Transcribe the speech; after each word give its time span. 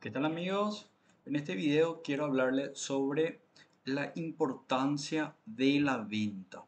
¿Qué 0.00 0.12
tal 0.12 0.26
amigos? 0.26 0.88
En 1.26 1.34
este 1.34 1.56
video 1.56 2.02
quiero 2.04 2.24
hablarles 2.24 2.78
sobre 2.78 3.40
la 3.84 4.12
importancia 4.14 5.34
de 5.44 5.80
la 5.80 5.96
venta. 5.96 6.64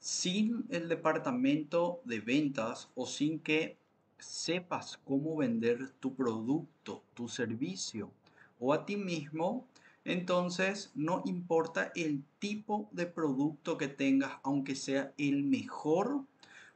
Sin 0.00 0.66
el 0.68 0.88
departamento 0.88 2.00
de 2.04 2.18
ventas 2.18 2.90
o 2.96 3.06
sin 3.06 3.38
que 3.38 3.76
sepas 4.18 4.98
cómo 5.04 5.36
vender 5.36 5.90
tu 6.00 6.16
producto, 6.16 7.04
tu 7.14 7.28
servicio 7.28 8.10
o 8.58 8.72
a 8.72 8.84
ti 8.84 8.96
mismo, 8.96 9.68
entonces 10.04 10.90
no 10.96 11.22
importa 11.26 11.92
el 11.94 12.24
tipo 12.40 12.88
de 12.90 13.06
producto 13.06 13.78
que 13.78 13.86
tengas, 13.86 14.32
aunque 14.42 14.74
sea 14.74 15.12
el 15.16 15.44
mejor, 15.44 16.24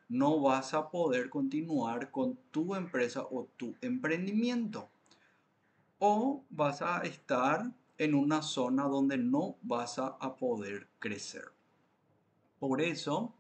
no 0.09 0.41
vas 0.41 0.75
a 0.75 0.91
poder 0.91 1.29
continuar 1.29 2.13
con 2.13 2.39
tu 2.53 2.77
empresa 2.77 3.23
o 3.29 3.49
tu 3.57 3.75
emprendimiento. 3.81 4.89
O 6.05 6.43
vas 6.51 6.83
a 6.83 7.03
estar 7.03 7.71
en 7.97 8.17
una 8.17 8.43
zona 8.43 8.89
donde 8.89 9.17
no 9.17 9.55
vas 9.63 10.01
a 10.01 10.35
poder 10.35 10.89
crecer. 10.99 11.45
Por 12.59 12.81
eso, 12.81 13.33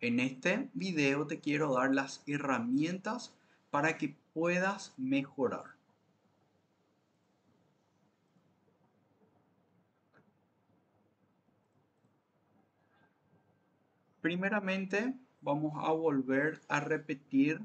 en 0.00 0.20
este 0.20 0.68
video 0.74 1.26
te 1.26 1.40
quiero 1.40 1.72
dar 1.72 1.94
las 1.94 2.22
herramientas 2.26 3.32
para 3.70 3.96
que 3.96 4.18
puedas 4.34 4.92
mejorar. 4.98 5.64
Primeramente, 14.20 15.14
vamos 15.40 15.72
a 15.82 15.90
volver 15.92 16.60
a 16.68 16.80
repetir 16.80 17.62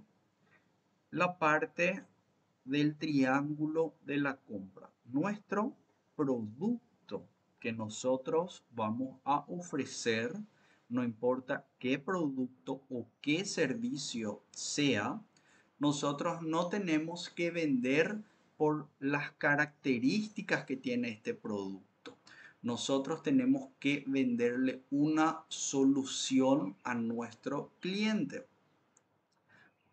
la 1.11 1.37
parte 1.37 2.05
del 2.65 2.97
triángulo 2.97 3.95
de 4.05 4.17
la 4.17 4.37
compra. 4.37 4.91
Nuestro 5.05 5.75
producto 6.15 7.27
que 7.59 7.71
nosotros 7.71 8.65
vamos 8.71 9.19
a 9.23 9.45
ofrecer, 9.47 10.33
no 10.89 11.03
importa 11.03 11.67
qué 11.79 11.97
producto 11.97 12.81
o 12.89 13.07
qué 13.21 13.45
servicio 13.45 14.43
sea, 14.51 15.21
nosotros 15.79 16.41
no 16.41 16.67
tenemos 16.67 17.29
que 17.29 17.51
vender 17.51 18.23
por 18.57 18.87
las 18.99 19.31
características 19.31 20.65
que 20.65 20.77
tiene 20.77 21.09
este 21.09 21.33
producto 21.33 21.85
nosotros 22.65 23.21
tenemos 23.21 23.69
que 23.79 24.03
venderle 24.07 24.81
una 24.89 25.43
solución 25.49 26.75
a 26.83 26.95
nuestro 26.95 27.71
cliente. 27.79 28.47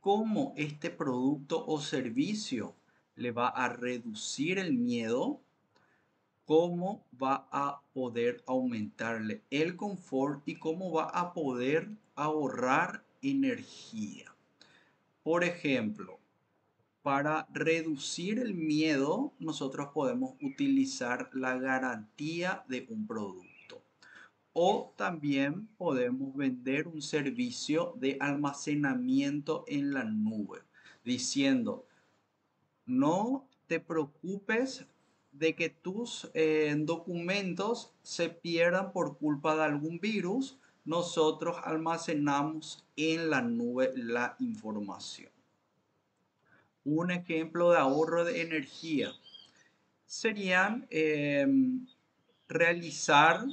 ¿Cómo 0.02 0.52
este 0.56 0.90
producto 0.90 1.64
o 1.64 1.80
servicio 1.80 2.74
le 3.14 3.30
va 3.30 3.46
a 3.46 3.68
reducir 3.68 4.58
el 4.58 4.72
miedo? 4.72 5.40
¿Cómo 6.44 7.06
va 7.22 7.46
a 7.52 7.82
poder 7.94 8.42
aumentarle 8.48 9.44
el 9.50 9.76
confort 9.76 10.42
y 10.48 10.56
cómo 10.56 10.90
va 10.90 11.04
a 11.04 11.32
poder 11.32 11.88
ahorrar 12.16 13.04
energía? 13.22 14.34
Por 15.22 15.44
ejemplo, 15.44 16.18
para 17.02 17.46
reducir 17.52 18.40
el 18.40 18.54
miedo, 18.54 19.32
nosotros 19.38 19.90
podemos 19.94 20.34
utilizar 20.42 21.30
la 21.32 21.56
garantía 21.58 22.64
de 22.66 22.88
un 22.90 23.06
producto. 23.06 23.51
O 24.52 24.92
también 24.96 25.66
podemos 25.78 26.34
vender 26.36 26.86
un 26.86 27.00
servicio 27.00 27.94
de 27.96 28.18
almacenamiento 28.20 29.64
en 29.66 29.94
la 29.94 30.04
nube, 30.04 30.60
diciendo, 31.04 31.86
no 32.84 33.48
te 33.66 33.80
preocupes 33.80 34.84
de 35.32 35.54
que 35.54 35.70
tus 35.70 36.30
eh, 36.34 36.74
documentos 36.78 37.94
se 38.02 38.28
pierdan 38.28 38.92
por 38.92 39.16
culpa 39.16 39.56
de 39.56 39.62
algún 39.62 39.98
virus, 39.98 40.58
nosotros 40.84 41.56
almacenamos 41.64 42.84
en 42.96 43.30
la 43.30 43.40
nube 43.40 43.92
la 43.94 44.36
información 44.40 45.32
un 46.84 47.10
ejemplo 47.10 47.70
de 47.70 47.78
ahorro 47.78 48.24
de 48.24 48.42
energía 48.42 49.12
serían 50.06 50.86
em, 50.90 51.86
realizar 52.48 53.44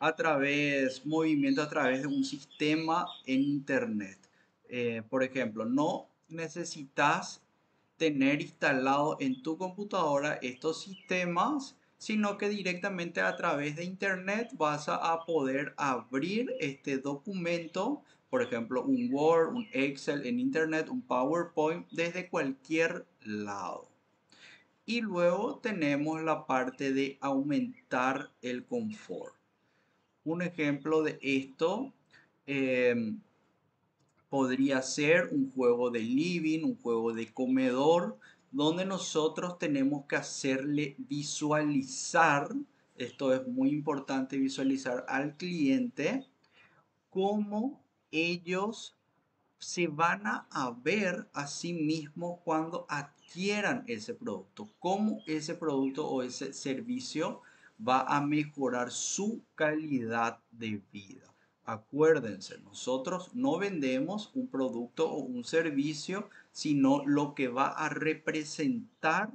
a 0.00 0.16
través, 0.16 1.06
movimiento 1.06 1.62
a 1.62 1.68
través 1.68 2.00
de 2.02 2.08
un 2.08 2.24
sistema 2.24 3.06
en 3.26 3.42
internet. 3.42 4.18
Eh, 4.68 5.02
por 5.08 5.22
ejemplo, 5.22 5.64
no 5.64 6.08
necesitas 6.28 7.40
tener 7.96 8.40
instalado 8.40 9.16
en 9.20 9.42
tu 9.42 9.56
computadora 9.56 10.38
estos 10.42 10.82
sistemas, 10.82 11.76
sino 11.98 12.38
que 12.38 12.48
directamente 12.48 13.20
a 13.20 13.36
través 13.36 13.76
de 13.76 13.84
internet 13.84 14.50
vas 14.54 14.88
a 14.88 15.24
poder 15.26 15.74
abrir 15.76 16.52
este 16.58 16.98
documento 16.98 18.02
por 18.30 18.42
ejemplo, 18.42 18.84
un 18.84 19.12
Word, 19.12 19.54
un 19.54 19.66
Excel 19.72 20.24
en 20.24 20.38
Internet, 20.38 20.88
un 20.88 21.02
PowerPoint, 21.02 21.88
desde 21.90 22.28
cualquier 22.28 23.04
lado. 23.24 23.90
Y 24.86 25.00
luego 25.00 25.58
tenemos 25.58 26.22
la 26.22 26.46
parte 26.46 26.92
de 26.92 27.18
aumentar 27.20 28.30
el 28.40 28.64
confort. 28.64 29.39
Un 30.30 30.42
ejemplo 30.42 31.02
de 31.02 31.18
esto 31.22 31.92
em, 32.46 33.20
podría 34.28 34.80
ser 34.80 35.30
un 35.32 35.50
juego 35.50 35.90
de 35.90 35.98
living, 35.98 36.62
un 36.62 36.76
juego 36.76 37.12
de 37.12 37.32
comedor, 37.34 38.16
donde 38.52 38.84
nosotros 38.84 39.58
tenemos 39.58 40.04
que 40.06 40.14
hacerle 40.14 40.94
visualizar, 40.98 42.48
esto 42.94 43.34
es 43.34 43.44
muy 43.48 43.70
importante 43.70 44.38
visualizar 44.38 45.04
al 45.08 45.36
cliente, 45.36 46.28
cómo 47.08 47.82
ellos 48.12 48.96
se 49.58 49.88
van 49.88 50.22
a 50.24 50.76
ver 50.80 51.28
a 51.32 51.48
sí 51.48 51.72
mismos 51.72 52.38
cuando 52.44 52.86
adquieran 52.88 53.82
ese 53.88 54.14
producto, 54.14 54.70
cómo 54.78 55.24
ese 55.26 55.56
producto 55.56 56.06
o 56.06 56.22
ese 56.22 56.52
servicio 56.52 57.42
va 57.86 58.02
a 58.02 58.20
mejorar 58.20 58.90
su 58.90 59.42
calidad 59.54 60.40
de 60.50 60.82
vida. 60.92 61.30
Acuérdense, 61.64 62.58
nosotros 62.60 63.34
no 63.34 63.58
vendemos 63.58 64.30
un 64.34 64.48
producto 64.48 65.10
o 65.10 65.18
un 65.18 65.44
servicio, 65.44 66.28
sino 66.50 67.06
lo 67.06 67.34
que 67.34 67.48
va 67.48 67.68
a 67.68 67.88
representar 67.88 69.32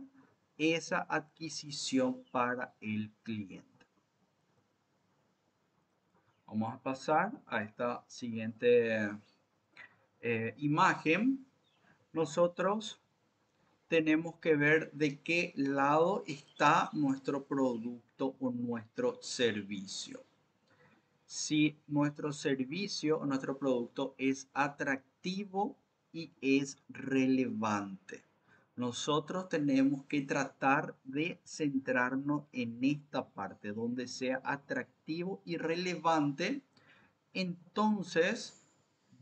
esa 0.57 1.05
adquisición 1.09 2.23
para 2.31 2.75
el 2.81 3.11
cliente. 3.23 3.85
Vamos 6.45 6.73
a 6.73 6.79
pasar 6.79 7.31
a 7.47 7.63
esta 7.63 8.03
siguiente 8.07 9.11
eh, 10.21 10.53
imagen. 10.57 11.45
Nosotros 12.13 13.01
tenemos 13.87 14.35
que 14.35 14.55
ver 14.55 14.91
de 14.91 15.19
qué 15.19 15.53
lado 15.55 16.23
está 16.27 16.89
nuestro 16.93 17.45
producto 17.45 18.35
o 18.39 18.51
nuestro 18.51 19.19
servicio. 19.21 20.23
Si 21.25 21.77
nuestro 21.87 22.31
servicio 22.31 23.19
o 23.19 23.25
nuestro 23.25 23.57
producto 23.57 24.15
es 24.17 24.47
atractivo 24.53 25.75
y 26.11 26.31
es 26.41 26.77
relevante 26.89 28.25
nosotros 28.75 29.47
tenemos 29.47 30.03
que 30.05 30.21
tratar 30.21 30.95
de 31.05 31.39
centrarnos 31.45 32.43
en 32.51 32.83
esta 32.83 33.29
parte 33.29 33.71
donde 33.71 34.07
sea 34.07 34.41
atractivo 34.43 35.41
y 35.45 35.55
relevante. 35.57 36.61
Entonces, 37.33 38.65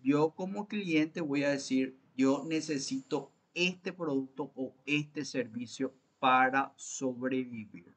yo 0.01 0.31
como 0.31 0.68
cliente 0.68 1.22
voy 1.22 1.44
a 1.44 1.51
decir, 1.51 2.00
yo 2.18 2.44
necesito 2.47 3.31
este 3.53 3.94
producto 3.94 4.52
o 4.56 4.74
este 4.86 5.25
servicio 5.25 5.94
para 6.19 6.74
sobrevivir. 6.75 7.94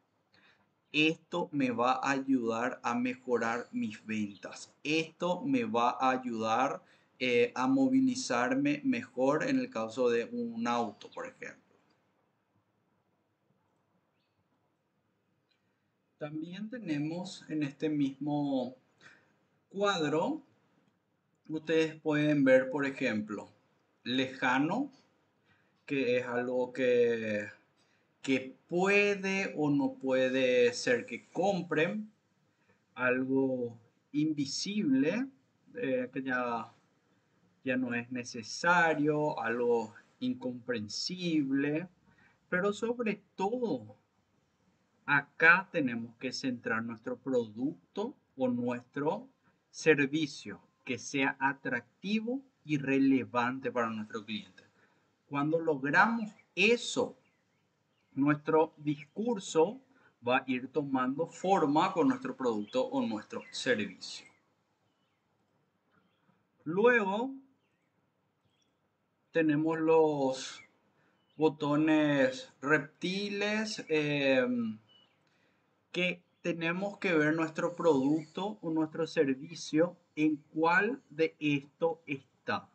Esto 0.92 1.48
me 1.52 1.70
va 1.70 1.92
a 1.92 2.10
ayudar 2.10 2.80
a 2.82 2.94
mejorar 2.94 3.68
mis 3.72 4.04
ventas. 4.06 4.72
Esto 4.82 5.42
me 5.42 5.64
va 5.64 5.90
a 5.90 6.10
ayudar 6.10 6.82
eh, 7.18 7.52
a 7.54 7.66
movilizarme 7.66 8.80
mejor 8.84 9.48
en 9.48 9.58
el 9.58 9.70
caso 9.70 10.08
de 10.10 10.24
un 10.26 10.66
auto, 10.66 11.10
por 11.10 11.26
ejemplo. 11.26 11.66
También 16.18 16.70
tenemos 16.70 17.44
en 17.48 17.62
este 17.62 17.90
mismo 17.90 18.74
cuadro, 19.68 20.42
ustedes 21.48 22.00
pueden 22.00 22.42
ver, 22.42 22.70
por 22.70 22.86
ejemplo, 22.86 23.50
lejano, 24.02 24.90
que 25.86 26.18
es 26.18 26.26
algo 26.26 26.72
que, 26.72 27.46
que 28.22 28.56
puede 28.68 29.54
o 29.56 29.70
no 29.70 29.94
puede 29.94 30.72
ser 30.74 31.06
que 31.06 31.28
compren, 31.28 32.12
algo 32.94 33.78
invisible, 34.12 35.26
eh, 35.74 36.10
que 36.12 36.22
ya 36.22 36.72
ya 37.66 37.76
no 37.76 37.92
es 37.94 38.12
necesario, 38.12 39.40
algo 39.40 39.92
incomprensible. 40.20 41.88
Pero 42.48 42.72
sobre 42.72 43.22
todo, 43.34 43.96
acá 45.04 45.68
tenemos 45.72 46.14
que 46.16 46.32
centrar 46.32 46.84
nuestro 46.84 47.18
producto 47.18 48.16
o 48.36 48.48
nuestro 48.48 49.28
servicio 49.68 50.60
que 50.84 50.96
sea 50.96 51.36
atractivo 51.40 52.40
y 52.64 52.78
relevante 52.78 53.72
para 53.72 53.90
nuestro 53.90 54.24
cliente. 54.24 54.62
Cuando 55.28 55.58
logramos 55.58 56.30
eso, 56.54 57.16
nuestro 58.12 58.72
discurso 58.76 59.80
va 60.26 60.38
a 60.38 60.44
ir 60.46 60.68
tomando 60.68 61.26
forma 61.26 61.92
con 61.92 62.08
nuestro 62.08 62.36
producto 62.36 62.84
o 62.86 63.06
nuestro 63.06 63.42
servicio. 63.50 64.26
Luego 66.64 67.32
tenemos 69.30 69.78
los 69.78 70.62
botones 71.36 72.52
reptiles 72.60 73.84
em, 73.88 74.78
que 75.92 76.22
tenemos 76.40 76.98
que 76.98 77.12
ver 77.12 77.34
nuestro 77.34 77.76
producto 77.76 78.58
o 78.62 78.70
nuestro 78.70 79.06
servicio 79.06 79.96
en 80.14 80.36
cuál 80.54 81.02
de 81.10 81.36
esto 81.38 82.00
está. 82.06 82.68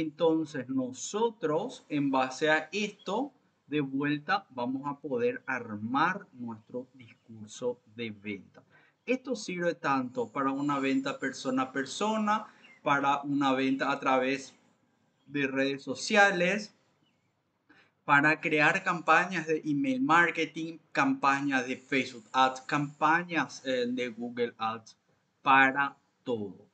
Entonces 0.00 0.68
nosotros 0.68 1.84
en 1.88 2.12
base 2.12 2.48
a 2.48 2.68
esto 2.70 3.32
de 3.66 3.80
vuelta 3.80 4.46
vamos 4.50 4.82
a 4.86 5.00
poder 5.00 5.42
armar 5.44 6.24
nuestro 6.34 6.86
discurso 6.94 7.80
de 7.96 8.10
venta. 8.10 8.62
Esto 9.04 9.34
sirve 9.34 9.74
tanto 9.74 10.28
para 10.28 10.52
una 10.52 10.78
venta 10.78 11.18
persona 11.18 11.62
a 11.62 11.72
persona, 11.72 12.46
para 12.84 13.22
una 13.22 13.52
venta 13.54 13.90
a 13.90 13.98
través 13.98 14.54
de 15.26 15.48
redes 15.48 15.82
sociales, 15.82 16.72
para 18.04 18.40
crear 18.40 18.84
campañas 18.84 19.48
de 19.48 19.62
email 19.64 20.00
marketing, 20.00 20.78
campañas 20.92 21.66
de 21.66 21.76
Facebook 21.76 22.28
Ads, 22.32 22.60
campañas 22.60 23.62
eh, 23.66 23.86
de 23.88 24.10
Google 24.10 24.54
Ads, 24.58 24.96
para 25.42 25.96
todo. 26.22 26.68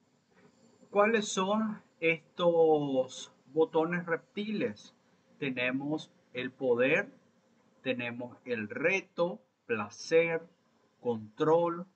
¿Cuáles 0.90 1.26
son 1.26 1.82
estos 2.04 3.32
botones 3.46 4.04
reptiles? 4.04 4.94
Tenemos 5.38 6.10
el 6.34 6.52
poder, 6.52 7.08
tenemos 7.82 8.36
el 8.44 8.68
reto, 8.68 9.40
placer, 9.64 10.42
control, 11.00 11.86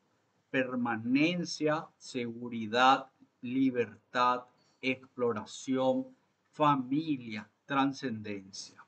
permanencia, 0.50 1.88
seguridad, 1.99 3.10
libertad, 3.43 4.44
exploración, 4.81 6.16
familia, 6.52 7.50
trascendencia. 7.66 8.82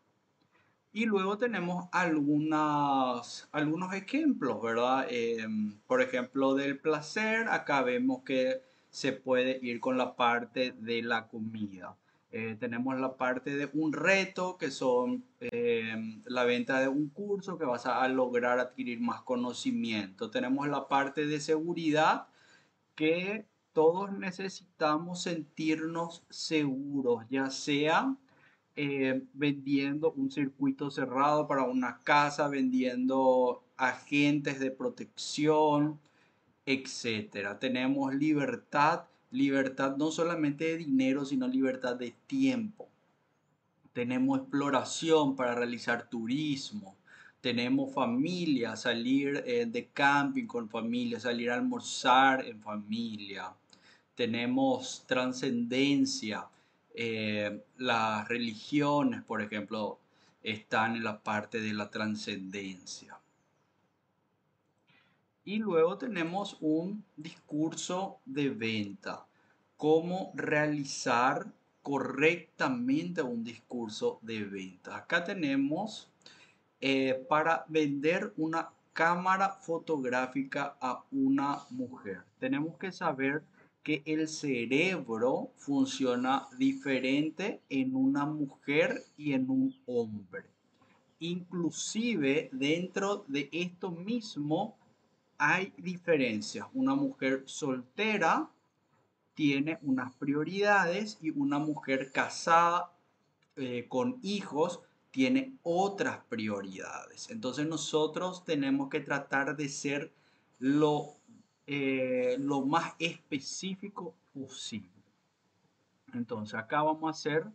Y 0.93 1.05
luego 1.05 1.37
tenemos 1.37 1.89
algunas, 1.93 3.49
algunos 3.53 3.93
ejemplos, 3.93 4.61
¿verdad? 4.63 5.07
Em, 5.11 5.79
por 5.87 6.01
ejemplo, 6.01 6.55
del 6.55 6.81
placer, 6.81 7.47
acá 7.49 7.83
vemos 7.83 8.23
que 8.25 8.70
se 8.91 9.13
puede 9.13 9.59
ir 9.63 9.81
con 9.81 9.97
la 9.99 10.17
parte 10.17 10.73
de 10.73 11.03
la 11.03 11.29
comida. 11.29 11.97
Eh, 12.33 12.57
tenemos 12.61 12.99
la 13.01 13.17
parte 13.17 13.57
de 13.57 13.69
un 13.73 13.93
reto, 13.93 14.57
que 14.57 14.71
son 14.71 15.25
em, 15.41 16.23
la 16.27 16.45
venta 16.45 16.81
de 16.81 16.89
un 16.89 17.09
curso 17.09 17.59
que 17.59 17.65
vas 17.65 17.87
a, 17.87 18.07
lograr 18.09 18.61
adquirir 18.61 19.01
más 19.01 19.23
conocimiento. 19.23 20.31
Tenemos 20.31 20.69
la 20.69 20.87
parte 20.89 21.27
de 21.27 21.41
seguridad, 21.41 22.29
que 22.95 23.47
todos 23.73 24.13
necesitamos 24.13 25.23
sentirnos 25.23 26.25
seguros, 26.31 27.25
ya 27.31 27.51
sea 27.51 28.17
eh, 28.77 29.23
vendiendo 29.35 30.13
un 30.13 30.31
circuito 30.31 30.91
cerrado 30.91 31.49
para 31.49 31.65
una 31.65 32.01
casa, 32.03 32.49
vendiendo 32.49 33.65
agentes 33.77 34.61
de 34.61 34.71
protección, 34.71 36.01
etcétera. 36.67 37.59
Tenemos 37.59 38.15
libertad 38.15 39.05
libertad 39.31 39.97
no 39.97 40.11
solamente 40.11 40.65
de 40.65 40.77
dinero, 40.79 41.25
sino 41.25 41.47
libertad 41.47 41.97
de 41.97 42.15
tiempo. 42.27 42.89
Tenemos 43.93 44.41
exploración 44.41 45.37
para 45.37 45.55
realizar 45.55 46.09
turismo. 46.09 46.97
Tenemos 47.41 47.93
familia, 47.95 48.77
salir 48.77 49.43
eh, 49.47 49.67
de 49.67 49.87
camping 49.89 50.47
con 50.47 50.69
familia, 50.69 51.19
salir 51.19 51.51
a 51.51 51.55
almorzar 51.55 52.45
en 52.45 52.61
familia. 52.61 53.53
Tenemos 54.15 55.05
trascendencia. 55.07 56.47
Eh, 56.95 57.63
las 57.79 58.29
religiones, 58.29 59.23
por 59.23 59.41
ejemplo, 59.41 59.99
están 60.43 60.97
en 60.97 61.05
la 61.05 61.23
parte 61.23 61.61
de 61.61 61.73
la 61.73 61.91
trascendencia. 61.91 63.20
Y 65.45 65.59
luego 65.59 65.97
tenemos 65.97 66.59
un 66.61 67.05
discurso 67.17 68.19
de 68.27 68.51
venta. 68.51 69.27
Cómo 69.77 70.33
realizar 70.35 71.53
correctamente 71.83 73.23
un 73.23 73.43
discurso 73.43 74.19
de 74.23 74.45
venta. 74.45 74.97
Acá 74.97 75.25
tenemos 75.25 76.11
eh, 76.81 77.25
para 77.29 77.65
vender 77.69 78.33
una 78.37 78.71
cámara 78.93 79.49
fotográfica 79.49 80.77
a 80.81 81.05
una 81.11 81.61
mujer. 81.71 82.23
Tenemos 82.39 82.77
que 82.77 82.93
saber 82.93 83.43
que 83.83 84.03
el 84.05 84.29
cerebro 84.29 85.53
funciona 85.57 86.47
diferente 86.59 87.61
en 87.71 87.97
una 87.97 88.27
mujer 88.27 89.03
y 89.17 89.33
en 89.33 89.49
un 89.49 89.75
hombre. 89.87 90.45
Inclusive 91.19 92.51
dentro 92.53 93.25
de 93.27 93.49
esto 93.53 93.91
mismo 93.91 94.77
hay 95.41 95.73
diferencias. 95.79 96.67
Una 96.75 96.95
mujer 96.95 97.45
soltera 97.47 98.51
tiene 99.33 99.79
unas 99.81 100.13
prioridades 100.17 101.19
y 101.23 101.31
una 101.31 101.59
mujer 101.59 102.13
casada 102.13 102.93
eh, 103.57 103.87
con 103.89 104.19
hijos 104.23 104.81
tiene 105.11 105.55
otras 105.63 106.19
prioridades. 106.29 107.31
Entonces 107.31 107.67
nosotros 107.67 108.45
tenemos 108.45 108.91
que 108.91 109.01
tratar 109.01 109.57
de 109.57 109.71
ser 109.71 110.13
lo, 110.59 111.17
eh, 111.67 112.37
lo 112.39 112.61
más 112.67 112.93
específico 112.99 114.15
posible. 114.35 114.91
Entonces 116.13 116.55
acá 116.55 116.83
vamos 116.83 117.05
a 117.05 117.19
hacer 117.19 117.47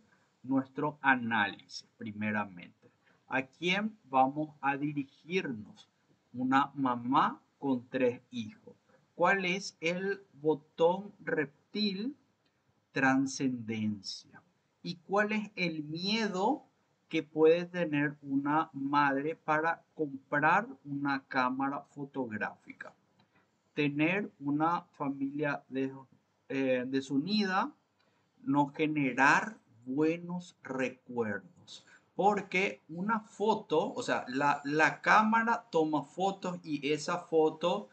nuestro 0.42 0.98
análisis 1.02 1.86
primeramente. 1.96 2.90
¿A 3.28 3.42
quién 3.42 3.96
vamos 4.10 4.56
a 4.60 4.76
dirigirnos? 4.76 5.88
Una 6.32 6.72
mamá 6.74 7.40
con 7.66 7.88
tres 7.88 8.22
hijos. 8.30 8.76
¿Cuál 9.16 9.44
es 9.44 9.76
el 9.80 10.22
botón 10.34 11.12
reptil? 11.18 12.14
Transcendencia. 12.92 14.40
¿Y 14.84 14.98
cuál 14.98 15.32
es 15.32 15.50
el 15.56 15.82
miedo 15.82 16.62
que 17.08 17.24
puede 17.24 17.64
tener 17.64 18.18
una 18.22 18.70
madre 18.72 19.34
para 19.34 19.82
comprar 19.96 20.68
una 20.84 21.24
cámara 21.26 21.80
fotográfica? 21.90 22.94
Tener 23.74 24.30
una 24.38 24.82
familia 24.92 25.64
eh, 26.48 26.84
desunida, 26.86 27.74
no 28.44 28.68
generar 28.68 29.58
buenos 29.84 30.56
recuerdos 30.62 31.84
porque 32.16 32.82
una 32.88 33.20
foto, 33.20 33.92
o 33.92 34.02
sea, 34.02 34.24
la, 34.26 35.00
cámara 35.02 35.66
toma 35.70 36.02
fotos 36.02 36.58
y 36.64 36.90
esa 36.92 37.18
foto 37.18 37.90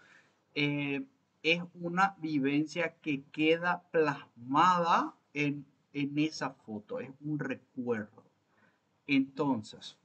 eh, 0.56 1.06
es 1.44 1.62
una 1.75 2.15
vivencia 2.20 2.96
que 3.01 3.24
queda 3.25 3.84
plasmada 3.92 5.13
en, 5.34 5.65
en 5.92 6.18
esa 6.18 6.51
foto, 6.51 7.01
es 7.01 7.12
un 7.20 7.38
recuerdo. 7.38 8.24
Entonces, 9.08 9.98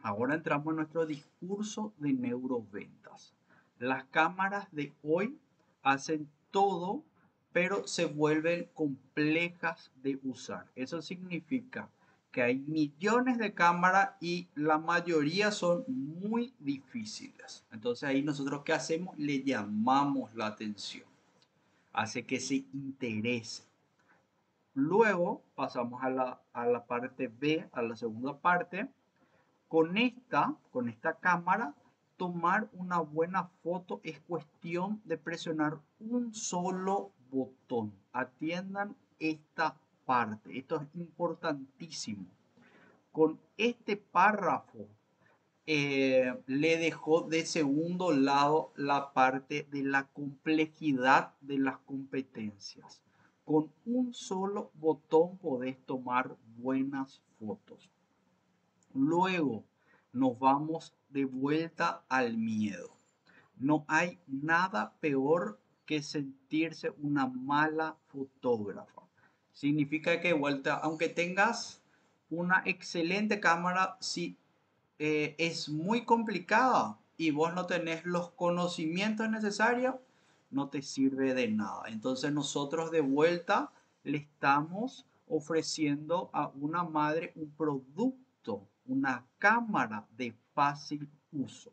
ahora 0.00 0.34
entramos 0.34 0.72
en 0.72 0.76
nuestro 0.76 1.04
discurso 1.04 1.92
de 1.98 2.14
neuroventas. 2.14 3.34
Las 3.78 4.04
cámaras 4.04 4.68
de 4.72 4.94
hoy 5.02 5.38
hacen 5.82 6.30
todo, 6.50 7.04
pero 7.52 7.86
se 7.86 8.06
vuelven 8.06 8.70
complejas 8.72 9.92
de 9.96 10.18
usar. 10.22 10.66
Eso 10.74 11.02
significa 11.02 11.90
que 12.38 12.44
hay 12.44 12.58
millones 12.68 13.36
de 13.36 13.52
cámaras 13.52 14.10
y 14.20 14.46
la 14.54 14.78
mayoría 14.78 15.50
son 15.50 15.84
muy 15.88 16.54
difíciles. 16.60 17.66
Entonces 17.72 18.08
ahí 18.08 18.22
nosotros 18.22 18.62
qué 18.64 18.72
hacemos? 18.72 19.18
Le 19.18 19.42
llamamos 19.42 20.32
la 20.36 20.46
atención. 20.46 21.04
Hace 21.92 22.24
que 22.24 22.38
se 22.38 22.64
interese. 22.72 23.64
Luego 24.72 25.42
pasamos 25.56 26.00
a 26.04 26.10
la, 26.10 26.40
a 26.52 26.66
la 26.66 26.86
parte 26.86 27.26
B, 27.26 27.68
a 27.72 27.82
la 27.82 27.96
segunda 27.96 28.38
parte. 28.38 28.88
Con 29.66 29.98
esta, 29.98 30.54
con 30.70 30.88
esta 30.88 31.14
cámara, 31.14 31.74
tomar 32.16 32.68
una 32.72 33.00
buena 33.00 33.48
foto 33.64 34.00
es 34.04 34.20
cuestión 34.20 35.02
de 35.04 35.18
presionar 35.18 35.80
un 35.98 36.32
solo 36.32 37.10
botón. 37.32 37.92
Atiendan 38.12 38.94
esta 39.18 39.74
parte. 40.08 40.58
Esto 40.58 40.76
es 40.76 40.88
importantísimo. 40.94 42.24
Con 43.12 43.38
este 43.58 43.98
párrafo 43.98 44.88
eh, 45.66 46.34
le 46.46 46.78
dejó 46.78 47.20
de 47.28 47.44
segundo 47.44 48.12
lado 48.12 48.72
la 48.74 49.12
parte 49.12 49.68
de 49.70 49.82
la 49.82 50.04
complejidad 50.08 51.34
de 51.42 51.58
las 51.58 51.76
competencias. 51.80 53.02
Con 53.44 53.70
un 53.84 54.14
solo 54.14 54.70
botón 54.72 55.36
podés 55.36 55.76
tomar 55.84 56.38
buenas 56.56 57.20
fotos. 57.38 57.90
Luego 58.94 59.64
nos 60.14 60.38
vamos 60.38 60.94
de 61.10 61.26
vuelta 61.26 62.02
al 62.08 62.38
miedo. 62.38 62.96
No 63.58 63.84
hay 63.88 64.18
nada 64.26 64.94
peor 65.00 65.60
que 65.84 66.00
sentirse 66.00 66.94
una 67.02 67.26
mala 67.26 67.98
fotógrafa. 68.06 69.07
Significa 69.58 70.20
que 70.20 70.34
vuelta, 70.34 70.74
aunque 70.74 71.08
tengas 71.08 71.82
una 72.30 72.62
excelente 72.64 73.40
cámara, 73.40 73.96
si 73.98 74.36
eh, 75.00 75.34
es 75.36 75.68
muy 75.68 76.04
complicada 76.04 76.96
y 77.16 77.32
vos 77.32 77.52
no 77.54 77.66
tenés 77.66 78.04
los 78.04 78.30
conocimientos 78.30 79.28
necesarios, 79.28 79.96
no 80.52 80.68
te 80.68 80.80
sirve 80.80 81.34
de 81.34 81.48
nada. 81.48 81.82
Entonces 81.88 82.30
nosotros 82.32 82.92
de 82.92 83.00
vuelta 83.00 83.72
le 84.04 84.18
estamos 84.18 85.06
ofreciendo 85.26 86.30
a 86.32 86.52
una 86.54 86.84
madre 86.84 87.32
un 87.34 87.50
producto, 87.50 88.64
una 88.86 89.26
cámara 89.38 90.06
de 90.16 90.36
fácil 90.54 91.08
uso. 91.32 91.72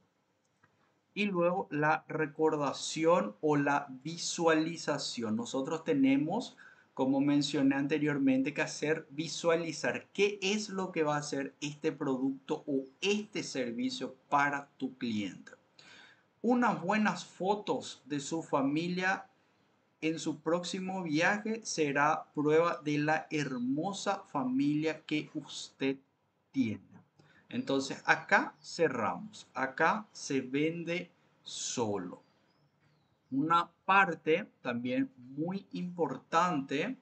Y 1.13 1.25
luego 1.25 1.67
la 1.69 2.03
recordación 2.07 3.35
o 3.41 3.57
la 3.57 3.85
visualización. 4.03 5.35
Nosotros 5.35 5.83
tenemos, 5.83 6.57
como 6.95 7.21
mencioné 7.21 7.75
anteriormente, 7.75 8.55
que 8.55 8.63
hacer 8.63 9.05
visualizar 9.11 10.07
qué 10.11 10.39
es 10.41 10.69
lo 10.69 10.91
que 10.91 11.03
va 11.03 11.17
a 11.17 11.19
hacer 11.19 11.53
este 11.61 11.91
producto 11.91 12.63
o 12.65 12.85
este 13.01 13.43
servicio 13.43 14.15
para 14.29 14.67
tu 14.77 14.97
cliente 14.97 15.51
unas 16.47 16.79
buenas 16.79 17.25
fotos 17.25 18.03
de 18.05 18.19
su 18.19 18.43
familia 18.43 19.25
en 19.99 20.19
su 20.19 20.41
próximo 20.41 21.01
viaje 21.01 21.61
será 21.65 22.27
prueba 22.35 22.79
de 22.83 22.99
la 22.99 23.25
hermosa 23.31 24.21
familia 24.31 25.01
que 25.07 25.31
usted 25.33 25.97
tiene. 26.51 26.83
Entonces 27.49 27.99
acá 28.05 28.53
cerramos, 28.61 29.47
acá 29.55 30.05
se 30.11 30.41
vende 30.41 31.09
solo. 31.41 32.21
Una 33.35 33.69
parte 33.83 34.47
también 34.61 35.11
muy 35.17 35.65
importante 35.73 36.95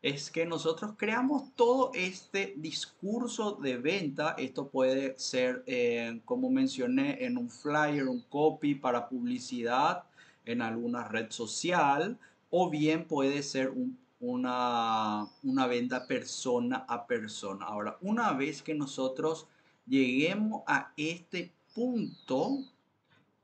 es 0.00 0.30
que 0.30 0.46
nosotros 0.46 0.94
creamos 0.96 1.54
todo 1.54 1.90
este 1.92 2.54
discurso 2.56 3.56
de 3.56 3.76
venta. 3.76 4.34
Esto 4.38 4.68
puede 4.68 5.18
ser, 5.18 5.62
eh, 5.66 6.22
como 6.24 6.48
mencioné, 6.48 7.22
en 7.26 7.36
un 7.36 7.50
flyer, 7.50 8.08
un 8.08 8.22
copy 8.22 8.74
para 8.74 9.06
publicidad 9.06 10.04
en 10.46 10.62
alguna 10.62 11.04
red 11.08 11.30
social, 11.30 12.18
o 12.48 12.70
bien 12.70 13.06
puede 13.06 13.42
ser 13.42 13.74
una, 14.18 15.28
una 15.42 15.66
venta 15.66 16.06
persona 16.06 16.86
a 16.88 17.06
persona. 17.06 17.66
Ahora, 17.66 17.98
una 18.00 18.32
vez 18.32 18.62
que 18.62 18.74
nosotros 18.74 19.46
lleguemos 19.86 20.62
a 20.66 20.92
este 20.96 21.52
punto, 21.74 22.64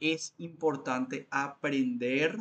es 0.03 0.35
importante 0.39 1.29
aprender 1.31 2.37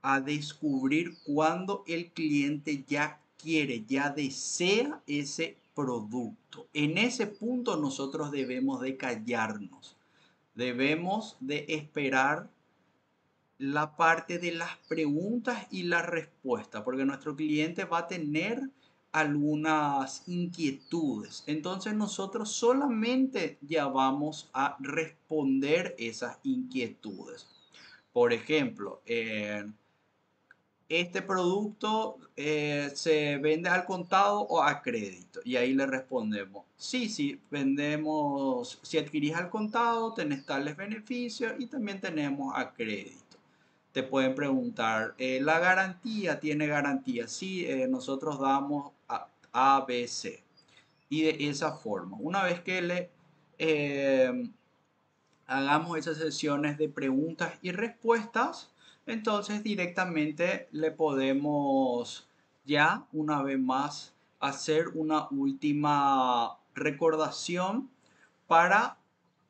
a 0.00 0.20
descubrir 0.20 1.18
cuando 1.24 1.84
el 1.86 2.10
cliente 2.12 2.82
ya 2.88 3.20
quiere, 3.36 3.84
ya 3.86 4.08
desea 4.08 5.02
ese 5.06 5.58
producto. 5.74 6.66
En 6.72 6.96
ese 6.96 7.26
punto 7.26 7.76
nosotros 7.76 8.30
debemos 8.30 8.80
de 8.80 8.96
callarnos, 8.96 9.96
debemos 10.54 11.36
de 11.40 11.66
esperar 11.68 12.48
la 13.58 13.96
parte 13.96 14.38
de 14.38 14.52
las 14.52 14.76
preguntas 14.88 15.66
y 15.70 15.82
la 15.82 16.00
respuesta, 16.00 16.84
porque 16.84 17.04
nuestro 17.04 17.36
cliente 17.36 17.84
va 17.84 17.98
a 17.98 18.08
tener 18.08 18.70
algunas 19.12 20.22
inquietudes. 20.26 21.44
Entonces 21.46 21.94
nosotros 21.94 22.52
solamente 22.52 23.58
ya 23.62 23.86
vamos 23.86 24.50
a 24.52 24.76
responder 24.80 25.94
esas 25.98 26.38
inquietudes. 26.42 27.46
Por 28.12 28.32
ejemplo, 28.32 29.00
en 29.06 29.74
este 30.88 31.20
producto 31.22 32.18
eh, 32.36 32.90
se 32.94 33.36
vende 33.38 33.68
al 33.68 33.84
contado 33.84 34.40
o 34.40 34.62
a 34.62 34.80
crédito. 34.80 35.40
Y 35.44 35.56
ahí 35.56 35.74
le 35.74 35.86
respondemos, 35.86 36.64
sí, 36.76 37.08
sí, 37.08 37.40
vendemos, 37.50 38.78
si 38.82 38.98
adquirís 38.98 39.34
al 39.34 39.50
contado, 39.50 40.14
tenés 40.14 40.46
tales 40.46 40.76
beneficios 40.76 41.52
y 41.58 41.66
también 41.66 42.00
tenemos 42.00 42.54
a 42.56 42.72
crédito. 42.72 43.27
Te 43.92 44.02
pueden 44.02 44.34
preguntar, 44.34 45.14
eh, 45.18 45.40
¿la 45.40 45.58
garantía 45.58 46.40
tiene 46.40 46.66
garantía? 46.66 47.26
Sí, 47.26 47.66
eh, 47.66 47.88
nosotros 47.88 48.38
damos 48.38 48.92
a, 49.08 49.28
a, 49.52 49.84
B, 49.86 50.06
C. 50.06 50.42
Y 51.08 51.22
de 51.22 51.48
esa 51.48 51.72
forma, 51.72 52.16
una 52.20 52.42
vez 52.44 52.60
que 52.60 52.82
le 52.82 53.10
hagamos 55.46 55.98
esas 55.98 56.18
sesiones 56.18 56.78
de 56.78 56.88
preguntas 56.88 57.54
y 57.62 57.72
respuestas, 57.72 58.70
entonces 59.06 59.64
directamente 59.64 60.68
le 60.70 60.90
podemos 60.90 62.28
ya 62.66 63.06
una 63.12 63.42
vez 63.42 63.58
más 63.58 64.14
hacer 64.38 64.88
una 64.88 65.26
última 65.30 66.58
recordación 66.74 67.90
para 68.46 68.98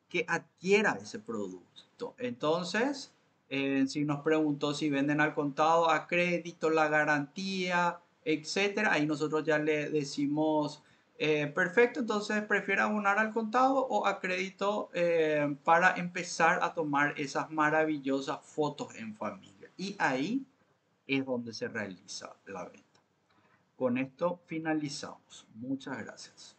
que 0.09 0.25
adquiera 0.29 0.99
ese 1.03 1.19
producto. 1.19 2.15
Entonces, 2.19 3.13
eh, 3.49 3.85
si 3.89 4.05
nos 4.05 4.21
preguntó 4.21 4.75
si 4.75 4.91
venden 4.91 5.21
al 5.21 5.35
contado, 5.35 5.91
a 5.91 6.07
crédito, 6.07 6.71
la 6.71 6.89
garantía, 6.89 7.99
etcétera, 8.25 8.93
ahí 8.93 9.07
nosotros 9.07 9.45
ya 9.45 9.59
le 9.59 9.89
decimos 9.91 10.83
eh, 11.21 11.49
perfecto, 11.49 12.01
entonces 12.01 12.43
prefiero 12.45 12.85
abonar 12.85 13.19
al 13.19 13.33
contado 13.33 13.87
o 13.87 14.07
a 14.07 14.21
crédito 14.21 14.91
eh, 14.93 15.57
para 15.65 15.97
empezar 15.97 16.61
a 16.63 16.75
tomar 16.75 17.15
esas 17.19 17.51
maravillosas 17.51 18.39
fotos 18.43 18.95
en 18.95 19.17
familia. 19.17 19.71
Y 19.77 19.97
ahí 19.99 20.47
es 21.07 21.25
donde 21.25 21.53
se 21.53 21.69
realiza 21.69 22.37
la 22.47 22.65
venta. 22.65 23.01
Con 23.77 23.99
esto 23.99 24.41
finalizamos. 24.47 25.47
Muchas 25.55 25.99
gracias. 25.99 26.58